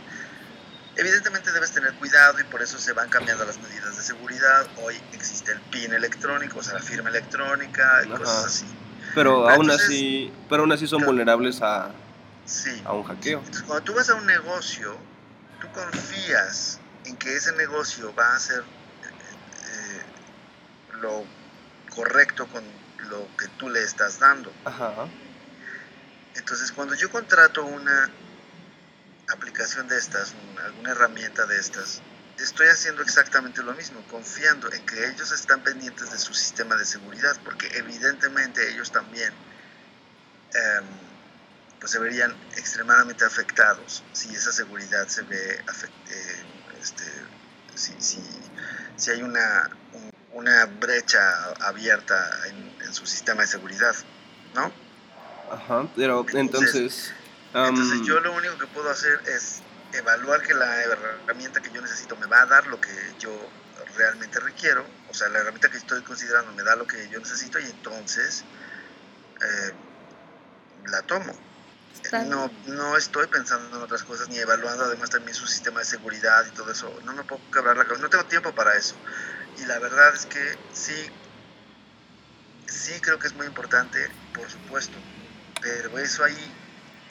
[0.97, 4.65] Evidentemente debes tener cuidado y por eso se van cambiando las medidas de seguridad.
[4.81, 8.17] Hoy existe el PIN electrónico, o sea, la firma electrónica y Ajá.
[8.17, 8.65] cosas así.
[9.13, 11.11] Pero aún entonces- así, pero aún así son Claro.
[11.11, 11.89] vulnerables a,
[12.45, 12.81] Sí.
[12.85, 13.39] a un hackeo.
[13.39, 14.97] Entonces, cuando tú vas a un negocio,
[15.75, 18.63] confías en que ese negocio va a hacer
[19.03, 20.05] eh,
[21.01, 21.27] lo
[21.89, 22.63] correcto con
[23.09, 24.55] lo que tú le estás dando.
[24.63, 25.09] Ajá.
[26.33, 28.09] Entonces, cuando yo contrato una
[29.33, 32.01] aplicación de estas, un- alguna herramienta de estas,
[32.37, 36.85] estoy haciendo exactamente lo mismo, confiando en que ellos están pendientes de su sistema de
[36.85, 39.33] seguridad, porque evidentemente ellos también
[40.53, 41.14] em,
[41.79, 46.45] pues se verían extremadamente afectados si esa seguridad se ve afec- eh,
[46.81, 47.05] este,
[47.75, 48.51] si, si,
[48.97, 53.95] si hay una, un- una brecha abierta en, en su sistema de seguridad,
[54.53, 54.73] ¿no?
[55.49, 55.91] Ajá.
[56.25, 57.13] Pero entonces.
[57.69, 59.61] Entonces yo lo único que puedo hacer es
[59.93, 63.49] evaluar que la herramienta que yo necesito me va a dar lo que yo
[63.95, 67.59] realmente requiero, o sea, la herramienta que estoy considerando me da lo que yo necesito
[67.59, 68.43] y entonces
[69.41, 69.75] eh,
[70.85, 71.54] la tomo.
[72.27, 76.45] No, no estoy pensando en otras cosas ni evaluando además también su sistema de seguridad
[76.45, 76.93] y todo eso.
[77.03, 78.95] No me puedo quebrar la cabeza, no tengo tiempo para eso.
[79.57, 81.09] Y la verdad es que sí,
[82.67, 84.97] sí creo que es muy importante, por supuesto,
[85.61, 86.54] pero eso ahí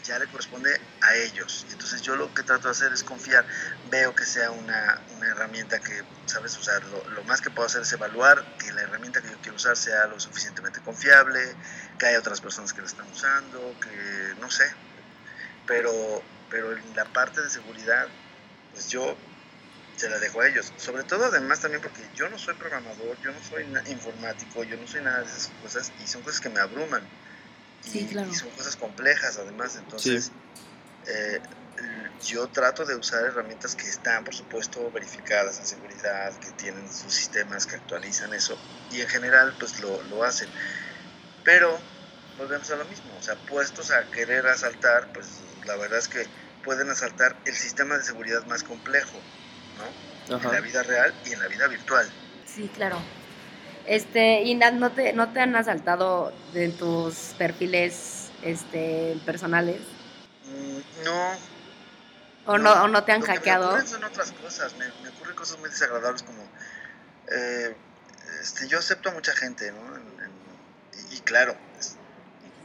[0.04, 1.66] ya le corresponde a ellos.
[1.70, 3.46] Entonces yo lo que trato de hacer es confiar,
[3.90, 6.84] veo que sea una, una herramienta que sabes usar.
[6.84, 9.76] Lo, lo más que puedo hacer es evaluar que la herramienta que yo quiero usar
[9.76, 11.40] sea lo suficientemente confiable,
[11.98, 14.70] que haya otras personas que la están usando, que no sé.
[15.66, 18.06] Pero, pero en la parte de seguridad,
[18.72, 19.16] pues yo
[19.96, 20.72] se la dejo a ellos.
[20.76, 24.86] Sobre todo además también porque yo no soy programador, yo no soy informático, yo no
[24.86, 27.02] soy nada de esas cosas y son cosas que me abruman.
[27.84, 28.30] Y, Sí, claro.
[28.30, 30.32] y son cosas complejas además, entonces
[31.06, 31.42] eh,
[32.20, 37.14] yo trato de usar herramientas que están, por supuesto, verificadas en seguridad, que tienen sus
[37.14, 38.58] sistemas que actualizan eso
[38.90, 40.48] y en general pues lo, lo hacen.
[41.44, 41.78] Pero
[42.38, 46.26] volvemos a lo mismo, o sea, puestos a querer asaltar, pues la verdad es que
[46.62, 49.22] pueden asaltar el sistema de seguridad más complejo,
[49.76, 50.36] ¿no?
[50.38, 52.10] En la vida real y en la vida virtual.
[52.46, 53.02] Sí, claro.
[53.86, 59.80] Este, y no te, no te han asaltado de tus perfiles este, personales.
[60.44, 61.54] Mm, no.
[62.46, 63.66] O no, o no te han Lo que hackeado.
[63.66, 66.42] Me ocurren son otras cosas, me, me ocurren cosas muy desagradables como,
[67.30, 67.74] eh,
[68.42, 69.96] este, yo acepto a mucha gente, ¿no?
[69.96, 70.44] En- en-
[71.10, 71.96] y, y claro, es-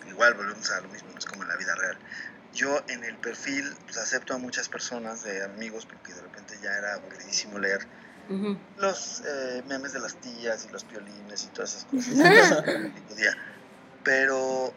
[0.07, 1.97] igual volvemos a lo mismo, no es como en la vida real.
[2.53, 6.71] Yo en el perfil pues, acepto a muchas personas de amigos porque de repente ya
[6.77, 7.79] era aburridísimo leer
[8.77, 12.63] Los eh, memes de las tías y los piolines y todas esas cosas.
[13.07, 13.35] Podía.
[14.03, 14.73] Pero,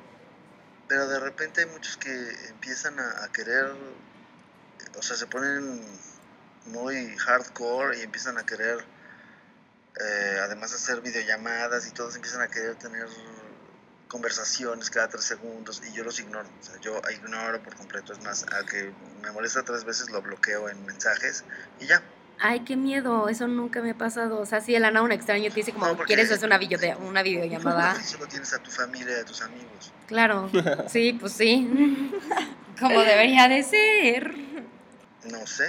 [0.88, 2.10] pero de repente hay muchos que
[2.48, 3.72] empiezan a, a querer,
[4.96, 5.82] o sea, se ponen
[6.66, 8.84] muy hardcore y empiezan a querer,
[10.00, 13.08] eh, además de hacer videollamadas y todos empiezan a querer tener
[14.08, 16.48] conversaciones cada tres segundos y yo los ignoro.
[16.60, 18.12] O sea, yo ignoro por completo.
[18.12, 21.44] Es más, a que me molesta tres veces lo bloqueo en mensajes
[21.80, 22.02] y ya.
[22.38, 24.40] Ay, qué miedo, eso nunca me ha pasado.
[24.40, 26.98] O sea, si el ana un extraño te dice como, No, ¿quieres hacer una, video
[26.98, 28.00] una videollamada?
[28.02, 29.92] Solo tienes a tu familia y a tus amigos.
[30.06, 30.50] Claro,
[30.88, 32.10] sí, pues sí.
[32.80, 34.34] Como debería de ser.
[35.30, 35.66] No sé.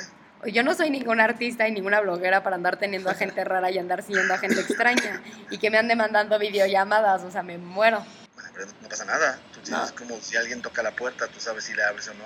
[0.52, 3.78] Yo no soy ninguna artista y ninguna bloguera para andar teniendo a gente rara y
[3.78, 5.22] andar siguiendo a gente extraña.
[5.52, 8.04] Y que me ande mandando videollamadas, o sea, me muero.
[8.34, 9.40] Bueno, pero no pasa nada.
[9.54, 9.96] Tú tienes No.
[9.96, 12.26] como si alguien toca la puerta, tú sabes si le abres o no.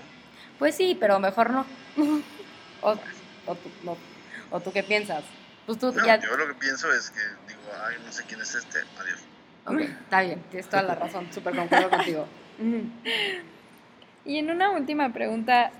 [0.57, 1.65] Pues sí, pero mejor no.
[2.81, 3.97] O, o, tú, no.
[4.51, 5.23] ¿O tú qué piensas?
[5.65, 6.19] Pues tú No, ya...
[6.19, 8.79] yo lo que pienso es que digo, ay, no sé quién es este.
[8.99, 9.19] Adiós.
[9.65, 12.27] Ok, está bien, tienes toda la razón, súper concuerdo contigo.
[14.23, 15.71] Y en una última pregunta,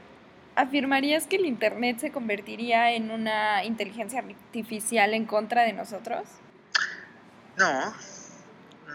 [0.56, 6.28] ¿afirmarías que el Internet se convertiría en una inteligencia artificial en contra de nosotros?
[7.58, 7.94] No,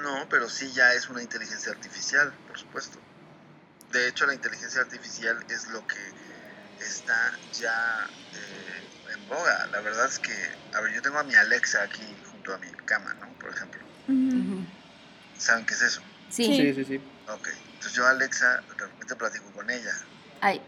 [0.02, 2.98] no, pero sí ya es una inteligencia artificial, por supuesto.
[3.92, 5.98] De hecho, la inteligencia artificial es lo que
[6.80, 8.71] está ya eh,
[9.12, 9.66] en boga.
[9.72, 10.32] La verdad es que,
[10.74, 13.28] a ver, yo tengo a mi Alexa aquí junto a mi cama, ¿no?
[13.38, 13.80] Por ejemplo.
[15.38, 16.00] ¿Saben qué es eso?
[16.28, 16.44] Sí.
[16.56, 17.00] Sí, sí, sí.
[17.28, 17.48] Ok.
[17.66, 19.92] Entonces yo Alexa de repente platico con ella.
[20.40, 20.62] Ay.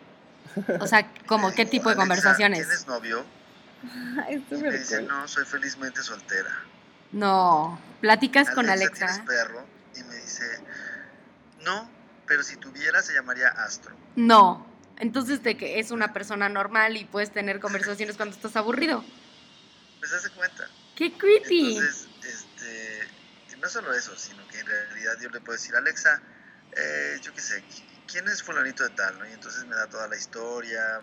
[0.81, 2.59] O sea, como qué tipo de "Alexa, conversaciones.
[2.67, 3.25] ¿Tienes novio?
[4.29, 5.09] Es Y me súper dice, cool.
[5.09, 6.51] no, soy felizmente soltera.
[7.13, 9.25] No, platicas con ¿tienes Alexa.
[9.25, 9.65] perro?
[9.95, 10.45] Y me dice,
[11.65, 11.89] no,
[12.27, 13.95] pero si tuviera se llamaría Astro.
[14.17, 14.67] No.
[14.99, 19.05] Entonces de que es una persona normal y puedes tener conversaciones cuando estás aburrido.
[19.99, 20.69] Pues hace cuenta.
[20.95, 21.77] Qué creepy.
[21.77, 26.21] Entonces, este, no solo eso, sino que en realidad yo le puedo decir, Alexa,
[26.77, 29.19] eh, yo qué sé, qui- ¿quién es fulanito de tal?
[29.19, 29.29] ¿no?
[29.29, 31.03] Y entonces me da toda la historia,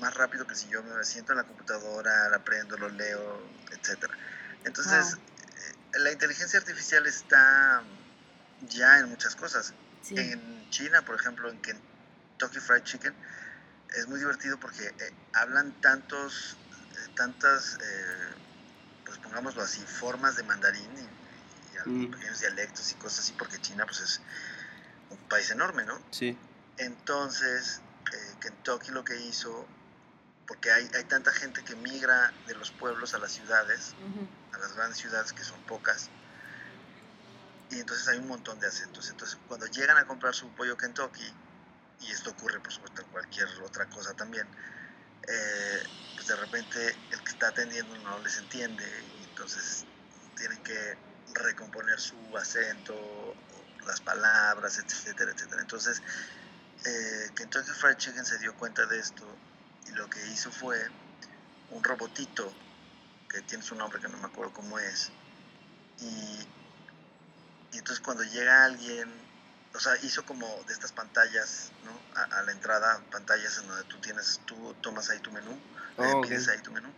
[0.00, 4.10] más rápido que si yo me siento en la computadora, la aprendo, lo leo, etc.
[4.64, 7.82] Entonces, eh, la inteligencia artificial está
[8.62, 9.72] ya en muchas cosas.
[10.02, 10.14] Sí.
[10.18, 11.91] En China, por ejemplo, en Kentucky
[12.48, 13.14] Fried Chicken,
[13.96, 18.34] es muy divertido porque eh, hablan tantos, eh, tantas, eh,
[19.04, 22.12] pues pongámoslo así, formas de mandarín y, y algunos Mm.
[22.12, 24.20] pequeños dialectos y cosas así, porque China pues es
[25.10, 26.02] un país enorme, ¿no?
[26.10, 26.38] Sí.
[26.78, 27.80] Entonces,
[28.12, 29.68] eh, Kentucky lo que hizo,
[30.46, 33.94] porque hay, hay tanta gente que migra de los pueblos a las ciudades,
[34.52, 36.10] a las grandes ciudades que son pocas.
[37.70, 39.08] Y entonces hay un montón de acentos.
[39.10, 41.34] Entonces cuando llegan a comprar su pollo Kentucky,
[42.02, 44.46] y esto ocurre por supuesto en cualquier otra cosa también,
[45.28, 45.82] eh,
[46.14, 48.84] pues de repente el que está atendiendo no les entiende
[49.20, 49.84] y entonces
[50.36, 50.96] tienen que
[51.34, 53.34] recomponer su acento,
[53.86, 55.62] las palabras, etcétera, etcétera.
[55.62, 56.02] Entonces
[56.84, 59.24] eh, Kentucky Fried Chicken se dio cuenta de esto
[59.86, 60.78] y lo que hizo fue
[61.70, 62.52] un robotito
[63.28, 65.10] que tiene su nombre que no me acuerdo cómo es.
[66.00, 66.48] Y
[67.78, 69.08] entonces cuando llega alguien,
[69.74, 72.02] o sea, hizo como de estas pantallas, ¿no?
[72.14, 75.56] A, a la entrada, pantallas en donde tú tienes, tú tomas ahí tu menú, eh,
[75.96, 76.92] Oh, pides ahí tu menú.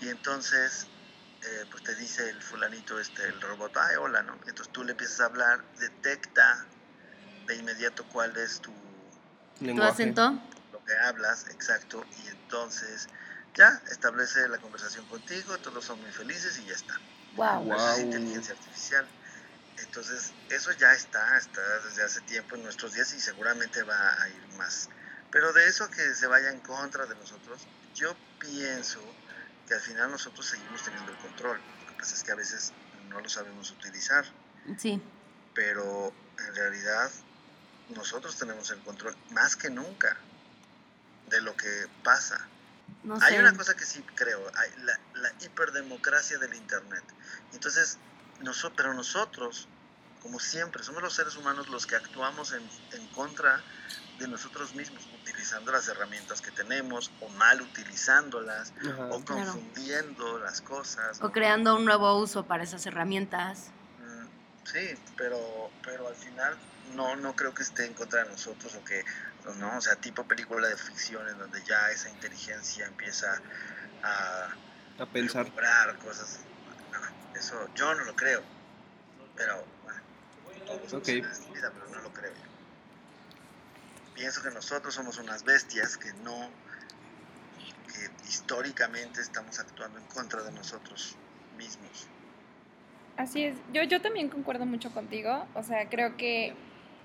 [0.00, 0.88] Y entonces,
[1.42, 4.34] eh, pues te dice el fulanito, este, el robot, ay, hola, ¿no?
[4.46, 6.66] Entonces tú le empiezas a hablar, detecta
[7.46, 8.72] de inmediato cuál es tu,
[9.58, 9.90] ¿Tu Lenguaje.
[9.90, 10.30] acento?
[10.72, 13.08] lo que hablas, exacto, y entonces
[13.54, 16.94] ya establece la conversación contigo, todos son muy felices y ya está.
[17.32, 17.64] Wow.
[17.64, 17.76] Wow.
[17.76, 19.08] Es inteligencia artificial.
[19.82, 24.28] Entonces, eso ya está, está desde hace tiempo en nuestros días y seguramente va a
[24.28, 24.88] ir más.
[25.30, 29.00] Pero de eso que se vaya en contra de nosotros, yo pienso
[29.66, 31.60] que al final nosotros seguimos teniendo el control.
[31.80, 32.72] Lo que pasa es que a veces
[33.08, 34.24] no lo sabemos utilizar,
[34.78, 35.00] Sí.
[35.54, 37.10] pero en realidad
[37.88, 40.16] nosotros tenemos el control más que nunca
[41.28, 42.48] de lo que pasa.
[43.04, 43.40] No Hay sé.
[43.40, 47.04] una cosa que sí creo, hay la, la hiperdemocracia del Internet.
[47.52, 47.98] Entonces,
[48.40, 49.68] noso- pero nosotros,
[50.20, 53.60] como siempre, somos los seres humanos los que actuamos en, en contra
[54.18, 59.06] de nosotros mismos, utilizando las herramientas que tenemos o mal utilizándolas Ajá.
[59.06, 59.52] o Claro.
[59.52, 61.18] confundiendo las cosas.
[61.20, 61.32] O ¿no?
[61.32, 63.70] creando un nuevo uso para esas herramientas.
[63.98, 64.26] Mm,
[64.64, 66.54] Sí, pero, pero al final
[66.94, 69.02] no, no creo que esté en contra de nosotros o que,
[69.56, 73.40] no, o sea, tipo película de ficción en donde ya esa inteligencia empieza
[74.02, 74.48] a
[74.98, 75.50] A pensar.
[76.04, 76.40] cosas.
[76.92, 78.42] No, eso yo no lo creo.
[79.34, 79.64] Pero
[80.78, 81.08] todos Ok.
[81.08, 84.14] en esta vida, pero no lo creo yo.
[84.14, 86.50] Pienso que nosotros somos unas bestias que no,
[87.86, 91.16] que históricamente estamos actuando en contra de nosotros
[91.56, 92.06] mismos.
[93.16, 93.56] Así es.
[93.72, 95.46] Yo, yo también concuerdo mucho contigo.
[95.54, 96.54] O sea, creo que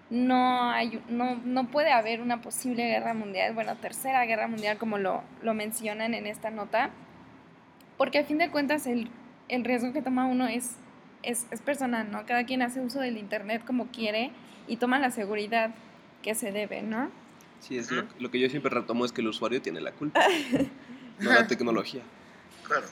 [0.10, 4.98] no hay no, no puede haber una posible guerra mundial, bueno, tercera guerra mundial como
[4.98, 6.92] lo, lo mencionan en esta nota,
[7.98, 9.10] porque a fin de cuentas el,
[9.48, 10.76] el riesgo que toma uno es,
[11.26, 12.26] es, es personal, ¿no?
[12.26, 14.32] Cada quien hace uso del internet como quiere
[14.68, 15.72] y toma la seguridad
[16.22, 17.10] que se debe, ¿no?
[17.60, 20.22] Sí, es lo, lo que yo siempre retomo es que el usuario tiene la culpa,
[21.20, 22.02] no la tecnología.
[22.68, 22.86] Claro.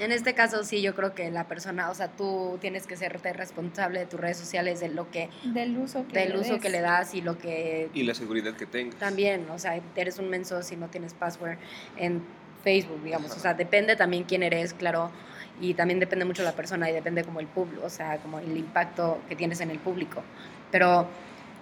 [0.00, 3.32] En este caso sí, yo creo que la persona, o sea, tú tienes que serte
[3.32, 6.62] responsable de tus redes sociales, de lo que, Del uso que del le uso des.
[6.62, 8.98] que le das y lo que Y la seguridad que tengas.
[8.98, 11.58] también, o sea, eres un menso si no tienes password
[11.96, 12.22] en
[12.64, 15.12] Facebook, digamos, o sea, depende también quién eres, claro,
[15.60, 18.56] y también depende mucho la persona y depende como el público, o sea, como el
[18.56, 20.22] impacto que tienes en el público.
[20.70, 21.08] Pero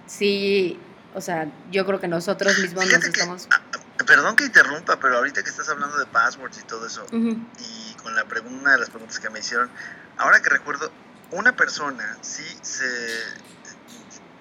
[0.07, 0.79] sí,
[1.15, 3.49] o sea, yo creo que nosotros mismos nos Fíjate que- estamos...
[3.51, 7.05] ah, ah, perdón que interrumpa, pero ahorita que estás hablando de passwords y todo eso,
[7.13, 9.69] Ujú, y con la pregunta, una de las preguntas que me hicieron,
[10.17, 10.91] ahora que recuerdo,
[11.31, 12.85] una persona sí se...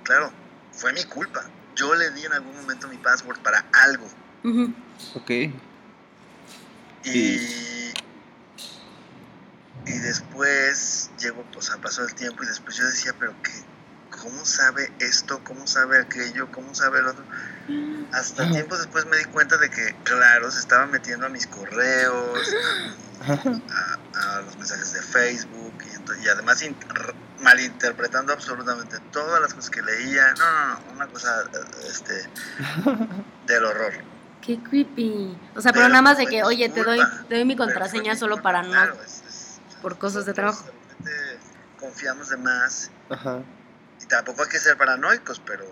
[0.03, 0.31] Claro,
[0.73, 1.43] fue mi culpa.
[1.75, 4.07] Yo le di en algún momento mi password para algo.
[4.43, 4.73] ujú.
[5.15, 5.29] Ok.
[7.03, 7.09] Y,
[9.85, 13.51] y después llegó, o sea, pasó el tiempo y después yo decía, pero qué,
[14.21, 15.41] ¿cómo sabe esto?
[15.43, 16.51] ¿Cómo sabe aquello?
[16.51, 17.23] ¿Cómo sabe el otro?
[18.13, 22.39] Hasta tiempo después me di cuenta de que, claro, se estaba metiendo a mis correos,
[23.23, 26.61] a, a los mensajes de Facebook y, y además
[27.39, 30.33] malinterpretando absolutamente todas las cosas que leía.
[30.37, 31.43] No, no, no, una cosa
[31.89, 32.27] este,
[33.47, 33.93] del horror.
[34.41, 35.37] Qué creepy.
[35.55, 38.15] O sea, pero, Pero nada más de que, oye, te doy, te doy mi contraseña
[38.15, 38.69] solo para no...
[38.69, 39.30] claro, es- es-
[39.81, 40.65] por cosas de trabajo.
[41.79, 43.39] confiamos de más Ajá.
[44.01, 45.65] y tampoco hay que ser paranoicos, pero...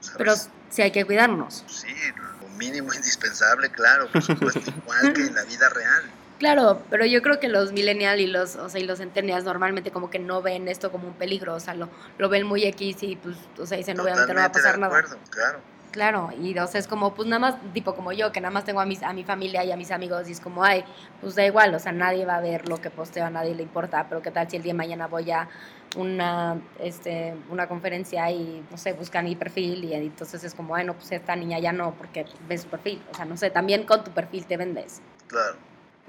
[0.00, 0.16] ¿sabes?
[0.18, 0.34] Pero
[0.70, 1.64] sí hay que cuidarnos.
[1.66, 1.94] Sí,
[2.40, 6.02] lo mínimo indispensable, claro, por supuesto, igual que en la vida real.
[6.38, 9.90] Claro, pero yo creo que los millennials y los, o sea, y los centennials normalmente
[9.90, 13.02] como que no ven esto como un peligro, o sea, lo, lo ven muy X
[13.02, 14.98] y pues, o sea, dicen obviamente no va a pasar de nada.
[14.98, 15.60] acuerdo, claro.
[15.96, 18.64] Claro, y o sea, es como, pues nada más, tipo como yo, que nada más
[18.66, 20.84] tengo a, mis, a mi familia y a mis amigos, y es como, ay,
[21.22, 23.62] pues da igual, o sea, nadie va a ver lo que posteo, a nadie le
[23.62, 25.48] importa, pero qué tal si el día de mañana voy a
[25.96, 30.84] una, este, una conferencia y, no sé, buscan mi perfil y entonces es como, ay,
[30.84, 33.84] no, pues esta niña ya no, porque ves su perfil, o sea, no sé, también
[33.84, 35.00] con tu perfil te vendes.
[35.28, 35.56] Claro.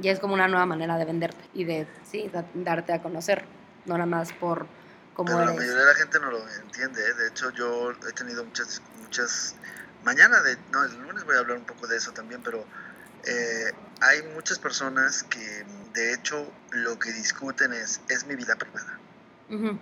[0.02, 3.46] Y es como una nueva manera de venderte y de, sí, da- darte a conocer,
[3.86, 4.68] no nada más por
[5.26, 7.02] Pero la mayoría de la gente no lo entiende.
[7.02, 7.14] ¿eh?
[7.14, 9.56] De hecho, yo he tenido muchas, muchas.
[10.04, 12.66] Mañana, de, no, el lunes voy a hablar un poco de eso también, pero
[13.26, 19.00] eh, hay muchas personas que, de hecho, lo que discuten es: es mi vida privada.
[19.50, 19.80] Ujú,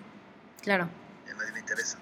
[0.62, 0.90] Claro.
[1.28, 1.98] Y a nadie le interesa.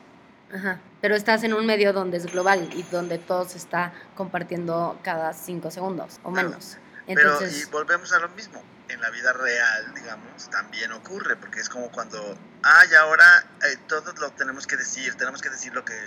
[0.53, 0.79] Ajá.
[1.01, 5.33] Pero estás en un medio donde es global y donde todo se está compartiendo cada
[5.33, 6.49] cinco segundos o Claro.
[6.49, 6.77] menos.
[7.07, 8.63] Pero, y Entonces, volvemos a lo mismo.
[8.93, 13.25] En la vida real, digamos, también ocurre, porque es como cuando, ay, ahora
[13.63, 15.99] eh, todos lo tenemos que decir, tenemos que decir lo que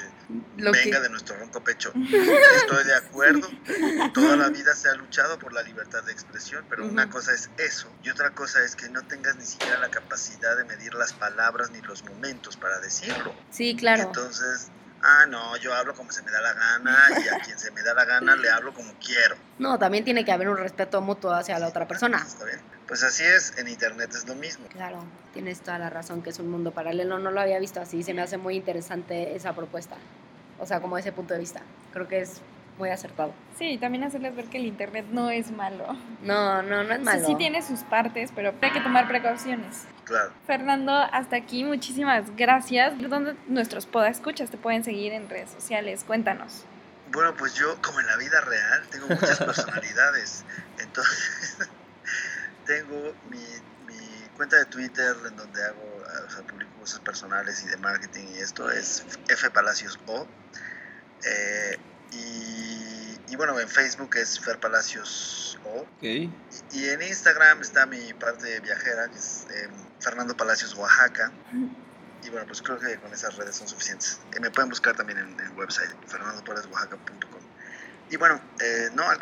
[0.56, 1.92] lo que- venga de nuestro ronco pecho.
[2.56, 3.48] Estoy de acuerdo.
[4.14, 7.12] Toda la vida se ha luchado por la libertad de expresión, pero una Ujú.
[7.12, 10.64] cosa es eso y otra cosa es que no tengas ni siquiera la capacidad de
[10.64, 13.34] medir las palabras ni los momentos para decirlo.
[13.50, 14.04] sí, claro.
[14.04, 14.68] entonces,
[15.06, 17.82] ah, no, yo hablo como se me da la gana y a quien se me
[17.82, 19.36] da la gana le hablo como quiero.
[19.58, 22.18] No, también tiene que haber un respeto mutuo hacia la otra persona.
[22.18, 22.60] ¿Está bien?
[22.86, 24.66] Pues así es, en internet es lo mismo.
[24.68, 27.18] Claro, tienes toda la razón que es un mundo paralelo.
[27.18, 28.02] No lo había visto así.
[28.02, 29.96] Se me hace muy interesante esa propuesta.
[30.58, 31.62] O sea, como ese punto de vista.
[31.92, 32.40] Creo que es
[32.78, 33.32] muy acertado.
[33.58, 35.96] Sí, y también hacerles ver que el internet no es malo.
[36.22, 37.26] No, no, no es O sea, malo.
[37.26, 39.84] sí tiene sus partes, pero hay que tomar precauciones.
[40.04, 40.32] Claro.
[40.46, 42.94] Fernando, hasta aquí, muchísimas gracias.
[42.98, 46.04] ¿Dónde nuestros escuchas te pueden seguir en redes sociales?
[46.04, 46.64] Cuéntanos.
[47.12, 50.44] Bueno, pues yo, como en la vida real, tengo muchas personalidades.
[50.78, 51.68] Entonces,
[52.66, 53.38] tengo mi,
[53.86, 53.98] mi
[54.36, 58.38] cuenta de Twitter en donde hago, o sea, publico cosas personales y de marketing y
[58.38, 60.26] esto es F Palacios O.
[61.24, 61.78] Eh,
[62.12, 65.80] y, y bueno, en Facebook es Fer Palacios O.
[65.80, 66.02] Ok.
[66.02, 66.30] Y,
[66.72, 69.68] y en Instagram está mi parte viajera, que es eh,
[70.00, 71.32] Fernando Palacios Oaxaca.
[72.24, 74.18] Y bueno, pues creo que con esas redes son suficientes.
[74.34, 77.40] Eh, me pueden buscar también en el website, fernandopalaciosOaxaca.com.
[78.10, 79.18] Y bueno, eh, no, el,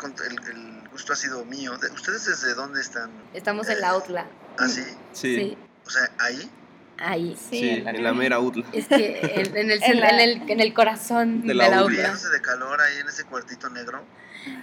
[0.49, 1.77] el gusto ha sido mío.
[1.77, 3.11] De- ¿Ustedes desde dónde están?
[3.33, 4.27] Estamos en la UTLA.
[4.57, 4.83] ¿Así?
[5.13, 5.35] Sí.
[5.35, 6.51] Sí, O sea, ahí.
[6.97, 7.35] Ahí.
[7.49, 8.65] Sí, en la mera UTLA.
[8.71, 11.69] Es que en, en el, En la- en, el, en el corazón De de la
[11.69, 11.89] la, UTLA.
[11.95, 14.03] Muriéndose de calor ahí en ese cuartito negro.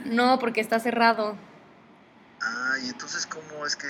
[0.05, 1.37] No, porque está cerrado.
[2.40, 3.87] Ah, y entonces, ¿cómo es que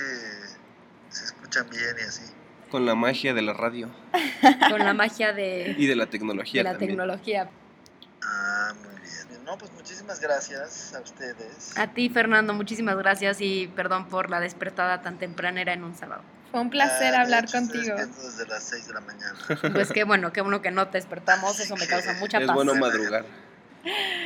[1.09, 2.23] se escuchan bien y así?
[2.69, 3.89] Con la magia de la radio
[4.69, 6.91] Con la magia de, y de la de tecnología la también.
[6.91, 7.49] tecnología.
[8.23, 9.43] Ah, muy bien.
[9.45, 11.77] No, pues muchísimas gracias a ustedes.
[11.77, 16.23] A ti, Fernando, muchísimas gracias y perdón por la despertada tan tempranera en un sábado.
[16.53, 17.95] Fue un placer Ah, hablar hecho, contigo.
[17.97, 19.33] despierto desde las 6 de la mañana.
[19.73, 22.55] Pues qué bueno, qué bueno que no te despertamos, eso me causa mucha Es paz.
[22.55, 23.25] bueno madrugar.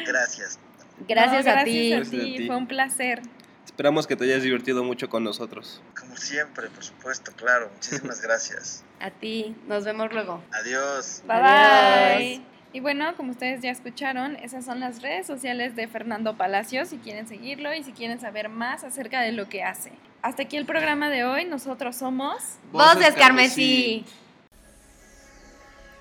[0.06, 0.60] Gracias.
[1.08, 1.94] Gracias, No, a gracias ti.
[1.94, 2.38] a Gracias a ti.
[2.38, 2.48] ti.
[2.48, 3.22] Fue un placer.
[3.66, 5.82] Esperamos que te hayas divertido mucho con nosotros.
[5.98, 7.70] Como siempre, por supuesto, claro.
[7.74, 8.84] Muchísimas gracias.
[9.00, 9.56] A ti.
[9.68, 10.44] Nos vemos luego.
[10.52, 11.22] Adiós.
[11.26, 12.20] Bye Adiós.
[12.40, 12.47] bye.
[12.74, 16.98] Y bueno, como ustedes ya escucharon, esas son las redes sociales de Fernando Palacios si
[16.98, 19.92] quieren seguirlo y si quieren saber más acerca de lo que hace.
[20.22, 21.46] Hasta aquí el programa de hoy.
[21.46, 22.58] Nosotros somos...
[22.72, 24.06] Voces Carmesí.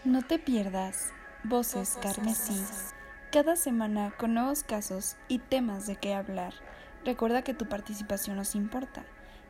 [0.05, 1.13] No te pierdas
[1.45, 2.61] Voces Carmesí.
[3.31, 6.55] Cada semana con nuevos casos y temas de qué hablar.
[7.05, 9.05] Recuerda que tu participación nos importa.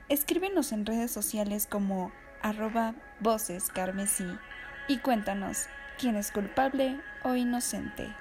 [0.09, 2.13] Escríbenos en redes sociales como
[2.43, 4.27] arroba Voces Carmesí
[4.89, 5.69] y cuéntanos
[5.99, 8.15] quién es culpable o inocente.